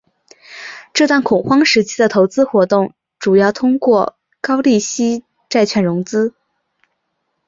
[0.93, 6.33] 这段恐慌时期的投资活动主要通过高利息债券融资。